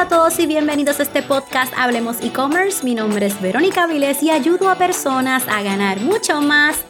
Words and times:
a 0.00 0.08
todos 0.08 0.38
y 0.38 0.46
bienvenidos 0.46 0.98
a 0.98 1.02
este 1.02 1.22
podcast 1.22 1.74
Hablemos 1.76 2.22
e-commerce. 2.22 2.82
Mi 2.84 2.94
nombre 2.94 3.26
es 3.26 3.38
Verónica 3.38 3.86
Viles 3.86 4.22
y 4.22 4.30
ayudo 4.30 4.70
a 4.70 4.76
personas 4.76 5.46
a 5.46 5.60
ganar 5.60 6.00
mucho 6.00 6.40
más 6.40 6.86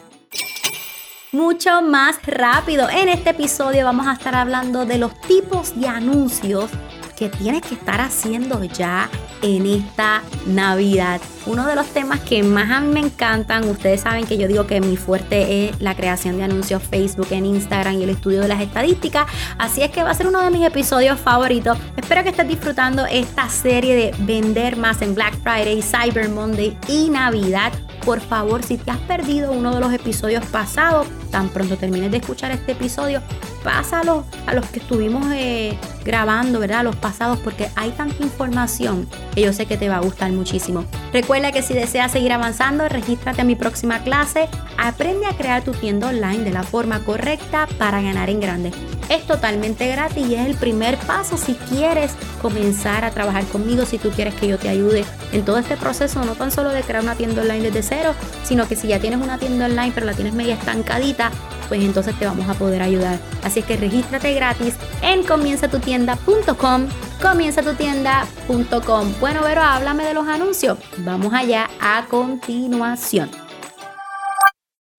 mucho 1.33 1.81
más 1.81 2.25
rápido. 2.25 2.89
En 2.89 3.09
este 3.09 3.31
episodio 3.31 3.83
vamos 3.83 4.07
a 4.07 4.13
estar 4.13 4.33
hablando 4.33 4.85
de 4.85 4.97
los 4.97 5.19
tipos 5.23 5.77
de 5.77 5.89
anuncios 5.89 6.71
que 7.17 7.27
tienes 7.27 7.63
que 7.63 7.75
estar 7.75 7.99
haciendo 7.99 8.63
ya 8.63 9.09
en 9.41 9.65
esta 9.65 10.21
Navidad. 10.45 11.21
Uno 11.45 11.65
de 11.65 11.75
los 11.75 11.87
temas 11.87 12.19
que 12.19 12.43
más 12.43 12.83
me 12.83 12.99
encantan, 12.99 13.67
ustedes 13.67 14.01
saben 14.01 14.25
que 14.25 14.37
yo 14.37 14.47
digo 14.47 14.67
que 14.67 14.79
mi 14.79 14.95
fuerte 14.95 15.69
es 15.69 15.81
la 15.81 15.95
creación 15.95 16.37
de 16.37 16.43
anuncios 16.43 16.83
Facebook 16.83 17.27
en 17.31 17.45
Instagram 17.45 17.99
y 17.99 18.03
el 18.03 18.11
estudio 18.11 18.41
de 18.41 18.47
las 18.47 18.61
estadísticas, 18.61 19.25
así 19.57 19.81
es 19.81 19.89
que 19.89 20.03
va 20.03 20.11
a 20.11 20.13
ser 20.13 20.27
uno 20.27 20.41
de 20.41 20.51
mis 20.51 20.65
episodios 20.65 21.19
favoritos. 21.19 21.77
Espero 21.97 22.23
que 22.23 22.29
estés 22.29 22.47
disfrutando 22.47 23.05
esta 23.05 23.49
serie 23.49 23.95
de 23.95 24.15
vender 24.19 24.77
más 24.77 25.01
en 25.01 25.15
Black 25.15 25.35
Friday, 25.41 25.81
Cyber 25.81 26.29
Monday 26.29 26.77
y 26.87 27.09
Navidad. 27.09 27.73
Por 28.05 28.19
favor, 28.19 28.63
si 28.63 28.77
te 28.77 28.91
has 28.91 28.99
perdido 28.99 29.51
uno 29.51 29.73
de 29.73 29.79
los 29.79 29.93
episodios 29.93 30.45
pasados, 30.45 31.07
tan 31.31 31.49
pronto 31.49 31.77
termines 31.77 32.11
de 32.11 32.17
escuchar 32.17 32.51
este 32.51 32.73
episodio, 32.73 33.21
pásalo 33.63 34.25
a 34.47 34.53
los 34.53 34.65
que 34.67 34.79
estuvimos 34.79 35.25
eh, 35.33 35.77
grabando, 36.03 36.59
¿verdad? 36.59 36.83
Los 36.83 36.95
pasados, 36.95 37.39
porque 37.39 37.69
hay 37.75 37.91
tanta 37.91 38.23
información 38.23 39.07
que 39.33 39.41
yo 39.41 39.53
sé 39.53 39.65
que 39.65 39.77
te 39.77 39.89
va 39.89 39.97
a 39.97 40.01
gustar 40.01 40.31
muchísimo. 40.31 40.85
Recuerda 41.13 41.51
que 41.51 41.61
si 41.61 41.73
deseas 41.73 42.11
seguir 42.11 42.31
avanzando, 42.33 42.87
regístrate 42.87 43.41
a 43.41 43.43
mi 43.43 43.55
próxima 43.55 44.03
clase. 44.03 44.47
Aprende 44.77 45.25
a 45.25 45.35
crear 45.35 45.63
tu 45.63 45.71
tienda 45.71 46.07
online 46.07 46.43
de 46.43 46.51
la 46.51 46.63
forma 46.63 46.99
correcta 47.03 47.67
para 47.77 48.01
ganar 48.01 48.29
en 48.29 48.39
grande. 48.39 48.71
Es 49.09 49.27
totalmente 49.27 49.87
gratis 49.89 50.25
y 50.25 50.35
es 50.35 50.47
el 50.47 50.55
primer 50.55 50.97
paso 50.97 51.37
si 51.37 51.55
quieres 51.55 52.13
comenzar 52.41 53.03
a 53.03 53.11
trabajar 53.11 53.43
conmigo, 53.45 53.85
si 53.85 53.97
tú 53.97 54.09
quieres 54.09 54.33
que 54.35 54.47
yo 54.47 54.57
te 54.57 54.69
ayude 54.69 55.03
en 55.33 55.43
todo 55.43 55.57
este 55.57 55.75
proceso, 55.75 56.23
no 56.23 56.35
tan 56.35 56.49
solo 56.49 56.69
de 56.69 56.81
crear 56.81 57.03
una 57.03 57.15
tienda 57.15 57.41
online 57.41 57.71
desde 57.71 57.83
cero, 57.83 58.15
sino 58.43 58.67
que 58.67 58.77
si 58.77 58.87
ya 58.87 58.99
tienes 58.99 59.19
una 59.21 59.37
tienda 59.37 59.65
online 59.65 59.91
pero 59.93 60.05
la 60.05 60.13
tienes 60.13 60.33
media 60.33 60.55
estancadita, 60.55 61.31
pues 61.71 61.85
entonces 61.85 62.19
te 62.19 62.25
vamos 62.25 62.49
a 62.49 62.53
poder 62.53 62.81
ayudar. 62.81 63.17
Así 63.43 63.61
es 63.61 63.65
que 63.65 63.77
regístrate 63.77 64.33
gratis 64.33 64.75
en 65.01 65.23
comienzatutienda.com 65.23 66.89
comienzatutienda.com. 67.21 69.13
Bueno, 69.21 69.39
pero 69.41 69.61
háblame 69.61 70.03
de 70.03 70.13
los 70.13 70.27
anuncios. 70.27 70.77
Vamos 70.97 71.33
allá 71.33 71.69
a 71.79 72.07
continuación. 72.09 73.31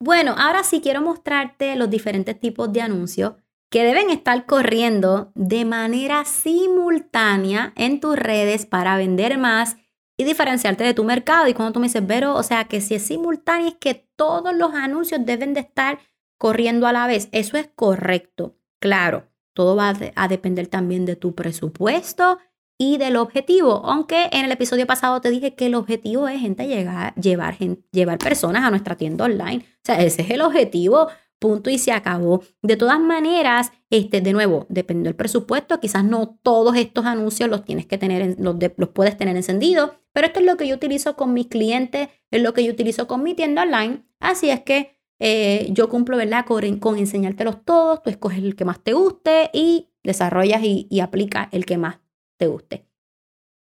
Bueno, 0.00 0.34
ahora 0.38 0.64
sí 0.64 0.80
quiero 0.80 1.02
mostrarte 1.02 1.76
los 1.76 1.90
diferentes 1.90 2.40
tipos 2.40 2.72
de 2.72 2.80
anuncios 2.80 3.34
que 3.70 3.84
deben 3.84 4.08
estar 4.08 4.46
corriendo 4.46 5.30
de 5.34 5.66
manera 5.66 6.24
simultánea 6.24 7.74
en 7.76 8.00
tus 8.00 8.16
redes 8.16 8.64
para 8.64 8.96
vender 8.96 9.36
más 9.36 9.76
y 10.16 10.24
diferenciarte 10.24 10.84
de 10.84 10.94
tu 10.94 11.04
mercado. 11.04 11.48
Y 11.48 11.52
cuando 11.52 11.74
tú 11.74 11.80
me 11.80 11.88
dices, 11.88 12.02
pero, 12.08 12.34
o 12.34 12.42
sea, 12.42 12.64
que 12.64 12.80
si 12.80 12.94
es 12.94 13.02
simultáneo 13.02 13.68
es 13.68 13.74
que 13.74 14.08
todos 14.16 14.54
los 14.54 14.72
anuncios 14.72 15.20
deben 15.26 15.52
de 15.52 15.60
estar 15.60 15.98
corriendo 16.42 16.88
a 16.88 16.92
la 16.92 17.06
vez. 17.06 17.28
Eso 17.30 17.56
es 17.56 17.70
correcto, 17.72 18.56
claro. 18.80 19.28
Todo 19.54 19.76
va 19.76 19.94
a 20.16 20.26
depender 20.26 20.66
también 20.66 21.06
de 21.06 21.14
tu 21.14 21.36
presupuesto 21.36 22.40
y 22.76 22.98
del 22.98 23.14
objetivo. 23.14 23.82
Aunque 23.84 24.28
en 24.32 24.46
el 24.46 24.50
episodio 24.50 24.84
pasado 24.84 25.20
te 25.20 25.30
dije 25.30 25.54
que 25.54 25.66
el 25.66 25.76
objetivo 25.76 26.26
es 26.26 26.40
gente 26.40 26.66
llegar, 26.66 27.14
llevar, 27.14 27.56
llevar 27.92 28.18
personas 28.18 28.64
a 28.64 28.70
nuestra 28.70 28.96
tienda 28.96 29.26
online. 29.26 29.58
O 29.58 29.84
sea, 29.84 30.02
ese 30.02 30.22
es 30.22 30.30
el 30.30 30.40
objetivo. 30.40 31.06
Punto 31.38 31.70
y 31.70 31.78
se 31.78 31.92
acabó. 31.92 32.42
De 32.60 32.76
todas 32.76 32.98
maneras, 32.98 33.70
este, 33.88 34.20
de 34.20 34.32
nuevo, 34.32 34.66
depende 34.68 35.04
del 35.04 35.14
presupuesto. 35.14 35.78
Quizás 35.78 36.02
no 36.02 36.40
todos 36.42 36.74
estos 36.74 37.04
anuncios 37.04 37.48
los 37.48 37.64
tienes 37.64 37.86
que 37.86 37.98
tener, 37.98 38.34
los, 38.40 38.56
los 38.76 38.88
puedes 38.88 39.16
tener 39.16 39.36
encendidos. 39.36 39.92
Pero 40.12 40.26
esto 40.26 40.40
es 40.40 40.46
lo 40.46 40.56
que 40.56 40.66
yo 40.66 40.74
utilizo 40.74 41.14
con 41.14 41.34
mis 41.34 41.46
clientes, 41.46 42.08
es 42.32 42.42
lo 42.42 42.52
que 42.52 42.64
yo 42.64 42.72
utilizo 42.72 43.06
con 43.06 43.22
mi 43.22 43.34
tienda 43.34 43.62
online. 43.62 44.02
Así 44.18 44.50
es 44.50 44.62
que 44.62 45.01
eh, 45.24 45.68
yo 45.70 45.88
cumplo, 45.88 46.16
¿verdad? 46.16 46.44
Con, 46.44 46.98
enseñártelos 46.98 47.64
todos, 47.64 48.02
tú 48.02 48.10
escoges 48.10 48.38
el 48.38 48.56
que 48.56 48.64
más 48.64 48.80
te 48.82 48.92
guste 48.92 49.50
y 49.52 49.88
desarrollas 50.02 50.64
y, 50.64 50.88
y 50.90 50.98
aplica 50.98 51.48
el 51.52 51.64
que 51.64 51.78
más 51.78 52.00
te 52.38 52.48
guste. 52.48 52.88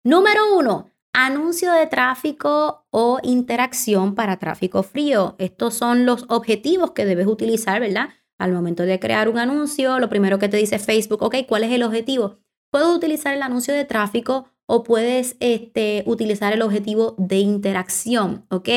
Número 0.04 0.54
uno, 0.58 0.90
anuncio 1.14 1.72
de 1.72 1.86
tráfico 1.86 2.86
o 2.90 3.18
interacción 3.22 4.14
para 4.14 4.38
tráfico 4.38 4.82
frío. 4.82 5.36
Estos 5.38 5.72
son 5.72 6.04
los 6.04 6.26
objetivos 6.28 6.90
que 6.90 7.06
debes 7.06 7.26
utilizar, 7.26 7.80
¿verdad? 7.80 8.10
Al 8.38 8.52
momento 8.52 8.82
de 8.82 9.00
crear 9.00 9.30
un 9.30 9.38
anuncio, 9.38 9.98
lo 10.00 10.10
primero 10.10 10.38
que 10.38 10.50
te 10.50 10.58
dice 10.58 10.78
Facebook, 10.78 11.22
ok, 11.22 11.36
¿cuál 11.48 11.64
es 11.64 11.72
el 11.72 11.82
objetivo? 11.82 12.40
Puedes 12.70 12.88
utilizar 12.88 13.32
el 13.32 13.42
anuncio 13.42 13.72
de 13.72 13.86
tráfico 13.86 14.50
o 14.66 14.82
puedes 14.82 15.38
este, 15.40 16.02
utilizar 16.04 16.52
el 16.52 16.60
objetivo 16.60 17.14
de 17.16 17.38
interacción, 17.38 18.44
¿ok? 18.50 18.68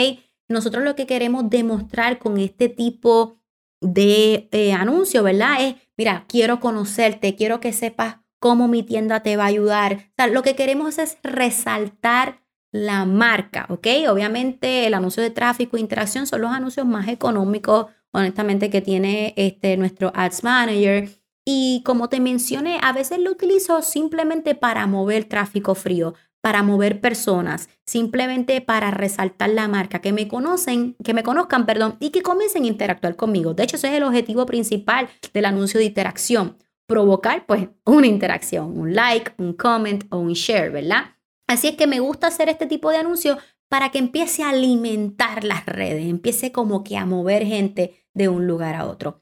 Nosotros 0.51 0.83
lo 0.83 0.95
que 0.95 1.07
queremos 1.07 1.49
demostrar 1.49 2.19
con 2.19 2.37
este 2.37 2.69
tipo 2.69 3.37
de 3.81 4.47
eh, 4.51 4.73
anuncio, 4.73 5.23
¿verdad? 5.23 5.57
Es, 5.61 5.75
mira, 5.97 6.25
quiero 6.27 6.59
conocerte, 6.59 7.35
quiero 7.35 7.59
que 7.59 7.73
sepas 7.73 8.17
cómo 8.39 8.67
mi 8.67 8.83
tienda 8.83 9.21
te 9.21 9.37
va 9.37 9.43
a 9.43 9.47
ayudar. 9.47 10.11
Lo 10.31 10.43
que 10.43 10.55
queremos 10.55 10.97
es 10.97 11.17
resaltar 11.23 12.41
la 12.71 13.05
marca, 13.05 13.65
¿ok? 13.69 13.87
Obviamente 14.09 14.87
el 14.87 14.93
anuncio 14.93 15.21
de 15.21 15.29
tráfico 15.29 15.77
e 15.77 15.81
interacción 15.81 16.25
son 16.25 16.41
los 16.41 16.51
anuncios 16.51 16.85
más 16.85 17.07
económicos, 17.07 17.87
honestamente, 18.11 18.69
que 18.69 18.81
tiene 18.81 19.33
este, 19.37 19.77
nuestro 19.77 20.11
Ads 20.15 20.43
Manager. 20.43 21.09
Y 21.45 21.81
como 21.85 22.07
te 22.07 22.19
mencioné, 22.19 22.79
a 22.81 22.93
veces 22.93 23.19
lo 23.19 23.31
utilizo 23.31 23.81
simplemente 23.81 24.55
para 24.55 24.87
mover 24.87 25.25
tráfico 25.25 25.75
frío, 25.75 26.13
para 26.41 26.63
mover 26.63 26.99
personas, 26.99 27.69
simplemente 27.85 28.61
para 28.61 28.91
resaltar 28.91 29.49
la 29.49 29.67
marca, 29.67 29.99
que 29.99 30.11
me 30.11 30.27
conocen, 30.27 30.95
que 31.03 31.13
me 31.13 31.23
conozcan, 31.23 31.65
perdón, 31.65 31.97
y 31.99 32.09
que 32.09 32.23
comiencen 32.23 32.63
a 32.63 32.67
interactuar 32.67 33.15
conmigo. 33.15 33.53
De 33.53 33.63
hecho, 33.63 33.77
ese 33.77 33.89
es 33.89 33.93
el 33.93 34.03
objetivo 34.03 34.45
principal 34.45 35.07
del 35.33 35.45
anuncio 35.45 35.79
de 35.79 35.85
interacción, 35.85 36.57
provocar 36.87 37.45
pues 37.45 37.69
una 37.85 38.07
interacción, 38.07 38.77
un 38.77 38.95
like, 38.95 39.33
un 39.37 39.53
comment 39.53 40.03
o 40.09 40.17
un 40.17 40.33
share, 40.33 40.71
¿verdad? 40.71 41.15
Así 41.47 41.67
es 41.67 41.75
que 41.75 41.87
me 41.87 41.99
gusta 41.99 42.27
hacer 42.27 42.49
este 42.49 42.65
tipo 42.65 42.89
de 42.89 42.97
anuncio 42.97 43.37
para 43.69 43.89
que 43.89 43.99
empiece 43.99 44.43
a 44.43 44.49
alimentar 44.49 45.43
las 45.43 45.65
redes, 45.65 46.05
empiece 46.05 46.51
como 46.51 46.83
que 46.83 46.97
a 46.97 47.05
mover 47.05 47.45
gente 47.45 48.05
de 48.13 48.27
un 48.27 48.47
lugar 48.47 48.75
a 48.75 48.85
otro. 48.85 49.20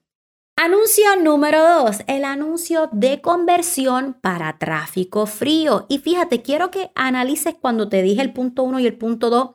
Anuncio 0.61 1.05
número 1.23 1.63
dos, 1.63 1.99
el 2.07 2.25
anuncio 2.25 2.89
de 2.91 3.21
conversión 3.21 4.17
para 4.19 4.57
tráfico 4.57 5.25
frío. 5.25 5.85
Y 5.87 5.99
fíjate, 5.99 6.41
quiero 6.41 6.69
que 6.69 6.91
analices 6.95 7.55
cuando 7.61 7.87
te 7.87 8.01
dije 8.01 8.21
el 8.21 8.33
punto 8.33 8.63
uno 8.63 8.77
y 8.81 8.85
el 8.85 8.97
punto 8.97 9.29
dos, 9.29 9.51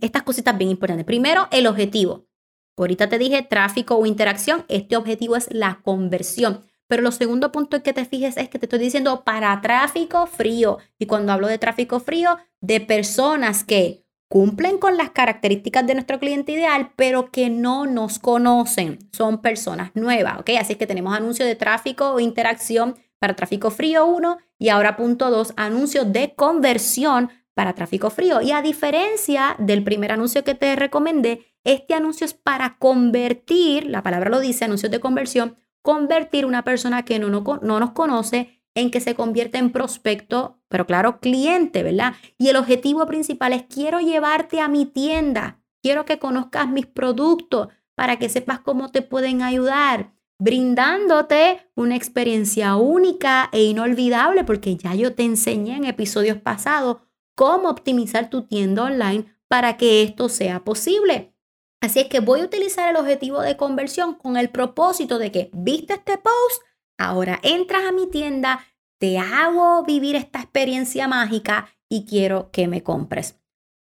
estas 0.00 0.22
cositas 0.22 0.56
bien 0.56 0.70
importantes. 0.70 1.04
Primero, 1.04 1.48
el 1.50 1.66
objetivo. 1.66 2.28
Ahorita 2.76 3.08
te 3.08 3.18
dije 3.18 3.42
tráfico 3.42 3.96
o 3.96 4.06
interacción, 4.06 4.64
este 4.68 4.96
objetivo 4.96 5.34
es 5.34 5.48
la 5.50 5.80
conversión. 5.82 6.64
Pero 6.86 7.02
lo 7.02 7.10
segundo 7.10 7.50
punto 7.50 7.82
que 7.82 7.92
te 7.92 8.04
fijes 8.04 8.36
es 8.36 8.48
que 8.48 8.60
te 8.60 8.66
estoy 8.66 8.78
diciendo 8.78 9.24
para 9.24 9.60
tráfico 9.62 10.28
frío. 10.28 10.78
Y 10.96 11.06
cuando 11.06 11.32
hablo 11.32 11.48
de 11.48 11.58
tráfico 11.58 11.98
frío, 11.98 12.38
de 12.60 12.80
personas 12.80 13.64
que 13.64 14.03
cumplen 14.34 14.78
con 14.78 14.96
las 14.96 15.10
características 15.10 15.86
de 15.86 15.94
nuestro 15.94 16.18
cliente 16.18 16.50
ideal, 16.50 16.90
pero 16.96 17.30
que 17.30 17.50
no 17.50 17.86
nos 17.86 18.18
conocen. 18.18 18.98
Son 19.12 19.40
personas 19.40 19.92
nuevas, 19.94 20.40
¿ok? 20.40 20.50
Así 20.58 20.74
que 20.74 20.88
tenemos 20.88 21.16
anuncios 21.16 21.46
de 21.46 21.54
tráfico 21.54 22.10
o 22.10 22.18
interacción 22.18 22.96
para 23.20 23.36
tráfico 23.36 23.70
frío 23.70 24.06
1 24.06 24.38
y 24.58 24.70
ahora 24.70 24.96
punto 24.96 25.30
2, 25.30 25.54
anuncios 25.56 26.12
de 26.12 26.34
conversión 26.34 27.30
para 27.54 27.74
tráfico 27.74 28.10
frío. 28.10 28.40
Y 28.40 28.50
a 28.50 28.60
diferencia 28.60 29.54
del 29.60 29.84
primer 29.84 30.10
anuncio 30.10 30.42
que 30.42 30.56
te 30.56 30.74
recomendé, 30.74 31.46
este 31.62 31.94
anuncio 31.94 32.24
es 32.24 32.34
para 32.34 32.76
convertir, 32.80 33.86
la 33.86 34.02
palabra 34.02 34.30
lo 34.30 34.40
dice, 34.40 34.64
anuncios 34.64 34.90
de 34.90 34.98
conversión, 34.98 35.58
convertir 35.80 36.44
una 36.44 36.64
persona 36.64 37.04
que 37.04 37.20
no, 37.20 37.28
no, 37.28 37.60
no 37.62 37.78
nos 37.78 37.92
conoce 37.92 38.63
en 38.74 38.90
que 38.90 39.00
se 39.00 39.14
convierte 39.14 39.58
en 39.58 39.70
prospecto, 39.70 40.58
pero 40.68 40.86
claro, 40.86 41.20
cliente, 41.20 41.82
¿verdad? 41.82 42.14
Y 42.38 42.48
el 42.48 42.56
objetivo 42.56 43.06
principal 43.06 43.52
es 43.52 43.64
quiero 43.64 44.00
llevarte 44.00 44.60
a 44.60 44.68
mi 44.68 44.84
tienda, 44.84 45.60
quiero 45.82 46.04
que 46.04 46.18
conozcas 46.18 46.68
mis 46.68 46.86
productos 46.86 47.68
para 47.94 48.18
que 48.18 48.28
sepas 48.28 48.60
cómo 48.60 48.90
te 48.90 49.02
pueden 49.02 49.42
ayudar, 49.42 50.12
brindándote 50.40 51.70
una 51.76 51.94
experiencia 51.94 52.74
única 52.76 53.48
e 53.52 53.62
inolvidable, 53.62 54.44
porque 54.44 54.76
ya 54.76 54.94
yo 54.94 55.14
te 55.14 55.22
enseñé 55.22 55.76
en 55.76 55.84
episodios 55.84 56.38
pasados 56.38 56.98
cómo 57.36 57.68
optimizar 57.68 58.30
tu 58.30 58.42
tienda 58.42 58.84
online 58.84 59.26
para 59.48 59.76
que 59.76 60.02
esto 60.02 60.28
sea 60.28 60.64
posible. 60.64 61.32
Así 61.80 62.00
es 62.00 62.06
que 62.06 62.20
voy 62.20 62.40
a 62.40 62.44
utilizar 62.44 62.88
el 62.88 62.96
objetivo 62.96 63.42
de 63.42 63.56
conversión 63.56 64.14
con 64.14 64.36
el 64.36 64.48
propósito 64.48 65.18
de 65.18 65.30
que, 65.30 65.50
viste 65.52 65.94
este 65.94 66.18
post, 66.18 66.62
Ahora 66.98 67.40
entras 67.42 67.84
a 67.84 67.92
mi 67.92 68.08
tienda, 68.08 68.64
te 68.98 69.18
hago 69.18 69.84
vivir 69.84 70.16
esta 70.16 70.40
experiencia 70.40 71.08
mágica 71.08 71.68
y 71.88 72.06
quiero 72.06 72.50
que 72.50 72.68
me 72.68 72.82
compres. 72.82 73.40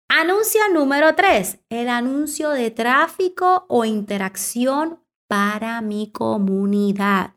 Anuncio 0.10 0.62
número 0.74 1.16
3, 1.16 1.60
el 1.70 1.88
anuncio 1.88 2.50
de 2.50 2.72
tráfico 2.72 3.66
o 3.70 3.86
interacción 3.86 5.04
para 5.28 5.82
mi 5.82 6.12
comunidad. 6.12 7.36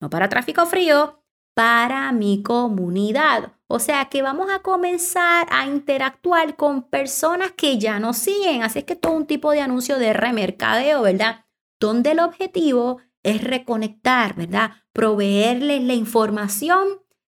No 0.00 0.08
para 0.08 0.28
tráfico 0.28 0.64
frío, 0.66 1.22
para 1.54 2.12
mi 2.12 2.42
comunidad. 2.42 3.52
O 3.66 3.78
sea 3.78 4.06
que 4.06 4.22
vamos 4.22 4.50
a 4.50 4.60
comenzar 4.60 5.46
a 5.50 5.66
interactuar 5.66 6.56
con 6.56 6.82
personas 6.82 7.52
que 7.52 7.78
ya 7.78 7.98
nos 7.98 8.18
siguen. 8.18 8.62
Así 8.62 8.80
es 8.80 8.84
que 8.84 8.96
todo 8.96 9.12
un 9.12 9.26
tipo 9.26 9.50
de 9.50 9.60
anuncio 9.60 9.98
de 9.98 10.12
remercadeo, 10.12 11.02
¿verdad? 11.02 11.44
Donde 11.80 12.12
el 12.12 12.20
objetivo 12.20 12.98
es 13.22 13.42
reconectar, 13.42 14.34
¿verdad? 14.34 14.72
Proveerles 14.92 15.82
la 15.82 15.94
información 15.94 16.88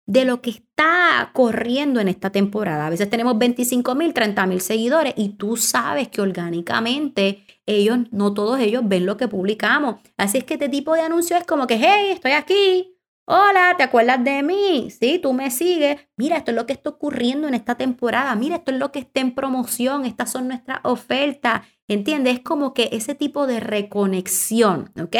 de 0.06 0.24
lo 0.24 0.40
que 0.40 0.50
está 0.50 1.30
corriendo 1.34 2.00
en 2.00 2.08
esta 2.08 2.30
temporada. 2.30 2.86
A 2.86 2.90
veces 2.90 3.10
tenemos 3.10 3.36
25 3.36 3.94
mil, 3.94 4.14
30 4.14 4.46
mil 4.46 4.60
seguidores 4.60 5.12
y 5.16 5.30
tú 5.30 5.56
sabes 5.56 6.08
que 6.08 6.22
orgánicamente 6.22 7.44
ellos, 7.66 7.98
no 8.10 8.32
todos 8.32 8.58
ellos 8.60 8.82
ven 8.86 9.04
lo 9.04 9.18
que 9.18 9.28
publicamos. 9.28 9.96
Así 10.16 10.38
es 10.38 10.44
que 10.44 10.54
este 10.54 10.70
tipo 10.70 10.94
de 10.94 11.02
anuncio 11.02 11.36
es 11.36 11.44
como 11.44 11.66
que, 11.66 11.76
hey, 11.76 12.12
estoy 12.12 12.32
aquí, 12.32 12.98
Hola, 13.30 13.74
¿te 13.76 13.82
acuerdas 13.82 14.24
de 14.24 14.42
mí? 14.42 14.88
Sí, 14.90 15.18
tú 15.18 15.34
me 15.34 15.50
sigues. 15.50 16.00
Mira, 16.16 16.38
esto 16.38 16.50
es 16.50 16.54
lo 16.54 16.64
que 16.64 16.72
está 16.72 16.88
ocurriendo 16.88 17.46
en 17.46 17.52
esta 17.52 17.74
temporada. 17.74 18.34
Mira, 18.36 18.56
esto 18.56 18.70
es 18.70 18.78
lo 18.78 18.90
que 18.90 19.00
está 19.00 19.20
en 19.20 19.34
promoción. 19.34 20.06
Estas 20.06 20.32
son 20.32 20.48
nuestras 20.48 20.78
ofertas. 20.82 21.60
¿Entiendes? 21.88 22.36
Es 22.36 22.40
como 22.40 22.72
que 22.72 22.88
ese 22.90 23.14
tipo 23.14 23.46
de 23.46 23.60
reconexión, 23.60 24.90
¿ok? 24.98 25.16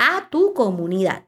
A 0.00 0.28
tu 0.30 0.54
comunidad. 0.54 1.26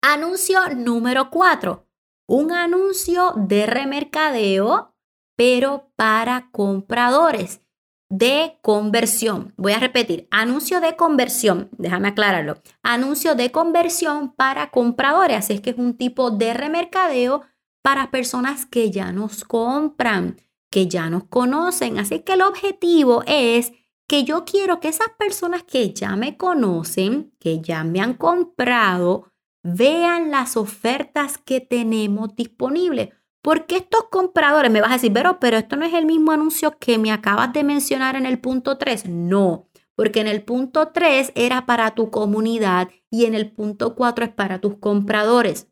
Anuncio 0.00 0.58
número 0.74 1.28
cuatro. 1.28 1.86
Un 2.26 2.50
anuncio 2.50 3.34
de 3.36 3.66
remercadeo, 3.66 4.94
pero 5.36 5.92
para 5.96 6.48
compradores 6.50 7.60
de 8.08 8.58
conversión. 8.62 9.52
Voy 9.58 9.72
a 9.72 9.80
repetir, 9.80 10.26
anuncio 10.30 10.80
de 10.80 10.96
conversión, 10.96 11.68
déjame 11.76 12.08
aclararlo. 12.08 12.62
Anuncio 12.82 13.34
de 13.34 13.52
conversión 13.52 14.32
para 14.32 14.70
compradores, 14.70 15.36
así 15.36 15.52
es 15.52 15.60
que 15.60 15.70
es 15.70 15.76
un 15.76 15.98
tipo 15.98 16.30
de 16.30 16.54
remercadeo 16.54 17.42
para 17.82 18.10
personas 18.10 18.64
que 18.64 18.90
ya 18.90 19.12
nos 19.12 19.44
compran, 19.44 20.40
que 20.70 20.88
ya 20.88 21.10
nos 21.10 21.24
conocen. 21.24 21.98
Así 21.98 22.20
que 22.20 22.32
el 22.32 22.42
objetivo 22.42 23.22
es 23.26 23.72
que 24.10 24.24
yo 24.24 24.44
quiero 24.44 24.80
que 24.80 24.88
esas 24.88 25.10
personas 25.16 25.62
que 25.62 25.94
ya 25.94 26.16
me 26.16 26.36
conocen, 26.36 27.32
que 27.38 27.60
ya 27.60 27.84
me 27.84 28.00
han 28.00 28.14
comprado, 28.14 29.30
vean 29.62 30.32
las 30.32 30.56
ofertas 30.56 31.38
que 31.38 31.60
tenemos 31.60 32.34
disponibles. 32.34 33.10
Porque 33.40 33.76
estos 33.76 34.08
compradores 34.10 34.72
me 34.72 34.80
vas 34.80 34.90
a 34.90 34.94
decir, 34.94 35.12
pero, 35.12 35.38
pero 35.38 35.58
esto 35.58 35.76
no 35.76 35.86
es 35.86 35.94
el 35.94 36.06
mismo 36.06 36.32
anuncio 36.32 36.76
que 36.76 36.98
me 36.98 37.12
acabas 37.12 37.52
de 37.52 37.62
mencionar 37.62 38.16
en 38.16 38.26
el 38.26 38.40
punto 38.40 38.78
3. 38.78 39.08
No, 39.08 39.68
porque 39.94 40.18
en 40.18 40.26
el 40.26 40.42
punto 40.42 40.88
3 40.88 41.30
era 41.36 41.64
para 41.64 41.92
tu 41.92 42.10
comunidad 42.10 42.88
y 43.12 43.26
en 43.26 43.36
el 43.36 43.52
punto 43.52 43.94
4 43.94 44.24
es 44.24 44.32
para 44.32 44.60
tus 44.60 44.78
compradores. 44.78 45.68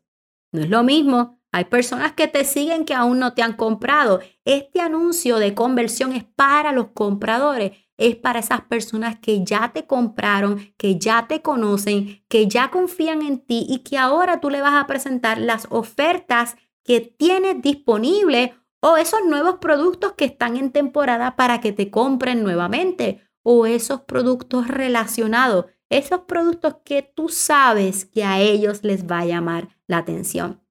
No 0.53 0.61
es 0.61 0.69
lo 0.69 0.83
mismo. 0.83 1.41
Hay 1.51 1.65
personas 1.65 2.13
que 2.13 2.29
te 2.29 2.45
siguen 2.45 2.85
que 2.85 2.93
aún 2.93 3.19
no 3.19 3.33
te 3.33 3.41
han 3.41 3.57
comprado. 3.57 4.21
Este 4.45 4.79
anuncio 4.79 5.39
de 5.39 5.53
conversión 5.55 6.13
es 6.13 6.23
para 6.23 6.71
los 6.71 6.91
compradores, 6.93 7.71
es 7.99 8.15
para 8.15 8.39
esas 8.39 8.61
personas 8.61 9.19
que 9.19 9.43
ya 9.43 9.71
te 9.73 9.85
compraron, 9.85 10.73
que 10.77 10.97
ya 10.97 11.27
te 11.27 11.41
conocen, 11.41 12.23
que 12.29 12.47
ya 12.47 12.71
confían 12.71 13.21
en 13.21 13.39
ti 13.39 13.65
y 13.67 13.79
que 13.79 13.97
ahora 13.97 14.39
tú 14.39 14.49
le 14.49 14.61
vas 14.61 14.81
a 14.81 14.87
presentar 14.87 15.37
las 15.37 15.67
ofertas 15.69 16.55
que 16.83 17.01
tienes 17.01 17.61
disponible 17.61 18.55
o 18.81 18.95
esos 18.95 19.19
nuevos 19.25 19.57
productos 19.59 20.13
que 20.13 20.23
están 20.23 20.55
en 20.55 20.71
temporada 20.71 21.35
para 21.35 21.59
que 21.59 21.73
te 21.73 21.91
compren 21.91 22.41
nuevamente 22.41 23.21
o 23.43 23.65
esos 23.65 24.01
productos 24.01 24.69
relacionados, 24.69 25.65
esos 25.89 26.21
productos 26.21 26.77
que 26.85 27.01
tú 27.01 27.27
sabes 27.27 28.05
que 28.05 28.23
a 28.23 28.39
ellos 28.39 28.83
les 28.83 29.05
va 29.05 29.19
a 29.19 29.25
llamar 29.25 29.77
la 29.87 29.97
atención. 29.97 30.63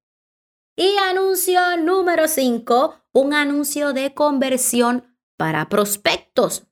Y 0.76 0.96
anuncio 1.10 1.60
número 1.76 2.26
5, 2.26 2.94
un 3.12 3.34
anuncio 3.34 3.92
de 3.92 4.14
conversión 4.14 5.04
para 5.36 5.68
prospectos. 5.68 6.67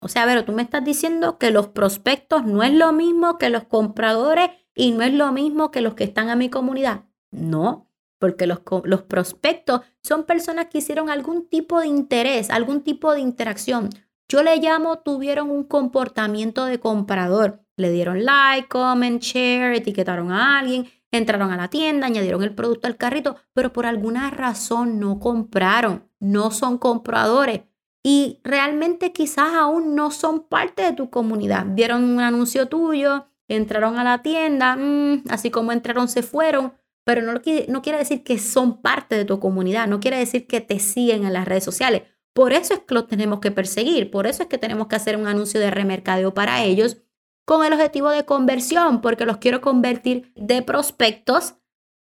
O 0.00 0.08
sea, 0.08 0.24
pero 0.26 0.44
tú 0.44 0.52
me 0.52 0.62
estás 0.62 0.84
diciendo 0.84 1.38
que 1.38 1.50
los 1.50 1.68
prospectos 1.68 2.44
no 2.44 2.62
es 2.62 2.72
lo 2.72 2.92
mismo 2.92 3.38
que 3.38 3.50
los 3.50 3.64
compradores 3.64 4.50
y 4.74 4.92
no 4.92 5.02
es 5.02 5.12
lo 5.12 5.32
mismo 5.32 5.70
que 5.70 5.80
los 5.80 5.94
que 5.94 6.04
están 6.04 6.28
a 6.28 6.36
mi 6.36 6.50
comunidad. 6.50 7.04
No, 7.30 7.90
porque 8.18 8.46
los, 8.46 8.60
los 8.84 9.02
prospectos 9.02 9.80
son 10.02 10.24
personas 10.24 10.66
que 10.66 10.78
hicieron 10.78 11.10
algún 11.10 11.48
tipo 11.48 11.80
de 11.80 11.88
interés, 11.88 12.50
algún 12.50 12.82
tipo 12.82 13.12
de 13.12 13.20
interacción. 13.20 13.90
Yo 14.28 14.42
le 14.42 14.56
llamo, 14.56 14.98
tuvieron 14.98 15.50
un 15.50 15.64
comportamiento 15.64 16.64
de 16.64 16.80
comprador. 16.80 17.62
Le 17.76 17.90
dieron 17.90 18.24
like, 18.24 18.68
comment, 18.68 19.22
share, 19.22 19.74
etiquetaron 19.74 20.32
a 20.32 20.58
alguien, 20.58 20.88
entraron 21.12 21.52
a 21.52 21.56
la 21.56 21.68
tienda, 21.68 22.06
añadieron 22.06 22.42
el 22.42 22.54
producto 22.54 22.86
al 22.86 22.96
carrito, 22.96 23.36
pero 23.52 23.72
por 23.72 23.86
alguna 23.86 24.30
razón 24.30 24.98
no 24.98 25.20
compraron, 25.20 26.10
no 26.18 26.50
son 26.50 26.78
compradores. 26.78 27.62
Y 28.08 28.38
realmente 28.44 29.12
quizás 29.12 29.52
aún 29.54 29.96
no 29.96 30.12
son 30.12 30.46
parte 30.46 30.82
de 30.82 30.92
tu 30.92 31.10
comunidad. 31.10 31.66
Vieron 31.70 32.04
un 32.04 32.20
anuncio 32.20 32.68
tuyo, 32.68 33.26
entraron 33.48 33.98
a 33.98 34.04
la 34.04 34.22
tienda, 34.22 34.76
mm, 34.76 35.24
así 35.28 35.50
como 35.50 35.72
entraron 35.72 36.06
se 36.06 36.22
fueron, 36.22 36.74
pero 37.04 37.20
no, 37.22 37.32
no 37.32 37.82
quiere 37.82 37.98
decir 37.98 38.22
que 38.22 38.38
son 38.38 38.80
parte 38.80 39.16
de 39.16 39.24
tu 39.24 39.40
comunidad, 39.40 39.88
no 39.88 39.98
quiere 39.98 40.18
decir 40.18 40.46
que 40.46 40.60
te 40.60 40.78
siguen 40.78 41.24
en 41.24 41.32
las 41.32 41.46
redes 41.46 41.64
sociales. 41.64 42.02
Por 42.32 42.52
eso 42.52 42.74
es 42.74 42.80
que 42.86 42.94
los 42.94 43.08
tenemos 43.08 43.40
que 43.40 43.50
perseguir, 43.50 44.08
por 44.12 44.28
eso 44.28 44.44
es 44.44 44.48
que 44.48 44.58
tenemos 44.58 44.86
que 44.86 44.94
hacer 44.94 45.16
un 45.16 45.26
anuncio 45.26 45.58
de 45.58 45.72
remercadeo 45.72 46.32
para 46.32 46.62
ellos 46.62 46.98
con 47.44 47.64
el 47.64 47.72
objetivo 47.72 48.10
de 48.10 48.24
conversión, 48.24 49.00
porque 49.00 49.26
los 49.26 49.38
quiero 49.38 49.60
convertir 49.60 50.32
de 50.36 50.62
prospectos 50.62 51.56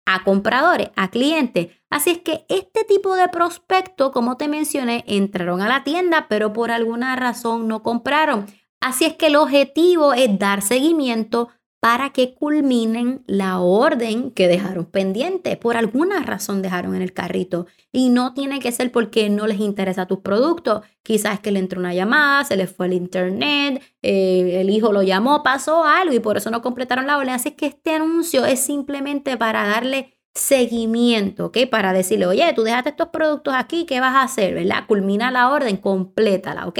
a 0.05 0.23
compradores, 0.23 0.89
a 0.95 1.09
clientes. 1.09 1.69
Así 1.89 2.11
es 2.11 2.17
que 2.19 2.45
este 2.49 2.83
tipo 2.83 3.15
de 3.15 3.29
prospecto, 3.29 4.11
como 4.11 4.37
te 4.37 4.47
mencioné, 4.47 5.03
entraron 5.07 5.61
a 5.61 5.67
la 5.67 5.83
tienda, 5.83 6.27
pero 6.29 6.53
por 6.53 6.71
alguna 6.71 7.15
razón 7.15 7.67
no 7.67 7.83
compraron. 7.83 8.47
Así 8.81 9.05
es 9.05 9.13
que 9.13 9.27
el 9.27 9.37
objetivo 9.37 10.13
es 10.13 10.37
dar 10.37 10.61
seguimiento 10.61 11.49
para 11.83 12.11
que 12.11 12.33
culminen 12.33 13.25
la 13.27 13.59
orden 13.59 14.31
que 14.31 14.47
dejaron 14.47 14.85
pendiente. 14.85 15.57
Por 15.57 15.75
alguna 15.75 16.21
razón 16.21 16.61
dejaron 16.61 16.95
en 16.95 17.01
el 17.01 17.11
carrito. 17.11 17.67
Y 17.91 18.07
no 18.07 18.33
tiene 18.33 18.61
que 18.61 18.71
ser 18.71 18.89
porque 18.89 19.29
no 19.29 19.47
les 19.47 19.59
interesa 19.59 20.05
tus 20.05 20.19
productos. 20.19 20.85
Quizás 21.03 21.41
que 21.41 21.51
le 21.51 21.59
entró 21.59 21.81
una 21.81 21.93
llamada, 21.93 22.45
se 22.45 22.55
les 22.55 22.71
fue 22.71 22.85
el 22.85 22.93
internet, 22.93 23.83
eh, 24.01 24.61
el 24.61 24.69
hijo 24.69 24.93
lo 24.93 25.01
llamó, 25.01 25.43
pasó 25.43 25.83
algo 25.83 26.13
y 26.13 26.21
por 26.21 26.37
eso 26.37 26.49
no 26.51 26.61
completaron 26.61 27.05
la 27.05 27.17
orden. 27.17 27.33
Así 27.33 27.51
que 27.51 27.65
este 27.65 27.95
anuncio 27.95 28.45
es 28.45 28.61
simplemente 28.61 29.35
para 29.35 29.67
darle 29.67 30.17
seguimiento, 30.33 31.47
¿ok? 31.47 31.67
Para 31.69 31.91
decirle, 31.91 32.27
oye, 32.27 32.53
tú 32.55 32.63
dejaste 32.63 32.91
estos 32.91 33.09
productos 33.09 33.55
aquí, 33.57 33.85
¿qué 33.85 33.99
vas 33.99 34.15
a 34.15 34.23
hacer? 34.23 34.53
¿Verdad? 34.53 34.87
Culmina 34.87 35.31
la 35.31 35.51
orden, 35.51 35.75
complétala, 35.75 36.65
¿ok? 36.65 36.79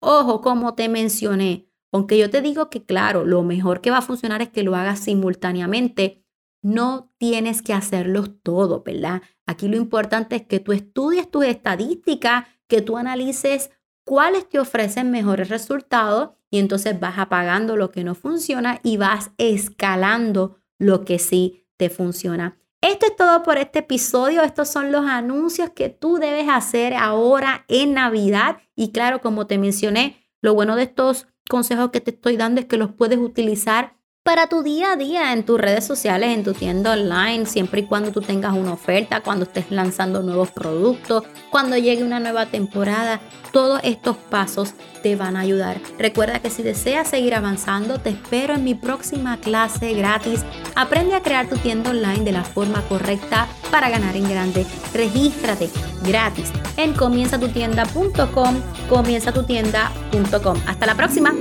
Ojo, 0.00 0.42
como 0.42 0.74
te 0.74 0.90
mencioné, 0.90 1.66
aunque 1.94 2.18
yo 2.18 2.28
te 2.28 2.42
digo 2.42 2.70
que, 2.70 2.84
claro, 2.84 3.24
lo 3.24 3.44
mejor 3.44 3.80
que 3.80 3.92
va 3.92 3.98
a 3.98 4.02
funcionar 4.02 4.42
es 4.42 4.48
que 4.48 4.64
lo 4.64 4.74
hagas 4.74 4.98
simultáneamente, 4.98 6.24
no 6.60 7.12
tienes 7.18 7.62
que 7.62 7.72
hacerlos 7.72 8.32
todos, 8.42 8.82
¿verdad? 8.82 9.22
Aquí 9.46 9.68
lo 9.68 9.76
importante 9.76 10.34
es 10.34 10.42
que 10.42 10.58
tú 10.58 10.72
estudies 10.72 11.30
tus 11.30 11.44
estadísticas, 11.44 12.46
que 12.66 12.82
tú 12.82 12.96
analices 12.96 13.70
cuáles 14.04 14.48
te 14.48 14.58
ofrecen 14.58 15.12
mejores 15.12 15.50
resultados 15.50 16.30
y 16.50 16.58
entonces 16.58 16.98
vas 16.98 17.16
apagando 17.16 17.76
lo 17.76 17.92
que 17.92 18.02
no 18.02 18.16
funciona 18.16 18.80
y 18.82 18.96
vas 18.96 19.30
escalando 19.38 20.56
lo 20.80 21.04
que 21.04 21.20
sí 21.20 21.68
te 21.76 21.90
funciona. 21.90 22.58
Esto 22.80 23.06
es 23.06 23.14
todo 23.14 23.44
por 23.44 23.56
este 23.56 23.78
episodio. 23.78 24.42
Estos 24.42 24.68
son 24.68 24.90
los 24.90 25.06
anuncios 25.06 25.70
que 25.70 25.90
tú 25.90 26.16
debes 26.16 26.48
hacer 26.48 26.92
ahora 26.94 27.64
en 27.68 27.94
Navidad. 27.94 28.58
Y 28.74 28.90
claro, 28.90 29.20
como 29.20 29.46
te 29.46 29.58
mencioné, 29.58 30.24
lo 30.42 30.54
bueno 30.54 30.74
de 30.74 30.82
estos 30.82 31.28
consejos 31.48 31.90
que 31.90 32.00
te 32.00 32.10
estoy 32.10 32.36
dando 32.36 32.60
es 32.60 32.66
que 32.66 32.76
los 32.76 32.92
puedes 32.92 33.18
utilizar 33.18 33.96
para 34.24 34.46
tu 34.46 34.62
día 34.62 34.92
a 34.92 34.96
día 34.96 35.34
en 35.34 35.44
tus 35.44 35.60
redes 35.60 35.84
sociales, 35.84 36.30
en 36.30 36.44
tu 36.44 36.54
tienda 36.54 36.94
online, 36.94 37.44
siempre 37.44 37.82
y 37.82 37.84
cuando 37.84 38.10
tú 38.10 38.22
tengas 38.22 38.54
una 38.54 38.72
oferta, 38.72 39.20
cuando 39.20 39.44
estés 39.44 39.70
lanzando 39.70 40.22
nuevos 40.22 40.50
productos, 40.50 41.24
cuando 41.50 41.76
llegue 41.76 42.02
una 42.02 42.20
nueva 42.20 42.46
temporada. 42.46 43.20
Todos 43.52 43.80
estos 43.84 44.16
pasos 44.16 44.72
te 45.02 45.14
van 45.14 45.36
a 45.36 45.40
ayudar. 45.40 45.78
Recuerda 45.98 46.40
que 46.40 46.48
si 46.48 46.62
deseas 46.62 47.06
seguir 47.06 47.34
avanzando, 47.34 48.00
te 48.00 48.10
espero 48.10 48.54
en 48.54 48.64
mi 48.64 48.74
próxima 48.74 49.36
clase 49.36 49.92
gratis. 49.92 50.42
Aprende 50.74 51.14
a 51.14 51.22
crear 51.22 51.46
tu 51.46 51.56
tienda 51.58 51.90
online 51.90 52.24
de 52.24 52.32
la 52.32 52.44
forma 52.44 52.80
correcta 52.88 53.46
para 53.74 53.90
ganar 53.90 54.14
en 54.14 54.28
grande. 54.30 54.64
Regístrate 54.92 55.68
gratis 56.06 56.52
en 56.76 56.92
comienzatutienda.com, 56.92 58.60
comienzatutienda.com. 58.88 60.56
Hasta 60.68 60.86
la 60.86 60.94
próxima. 60.94 61.34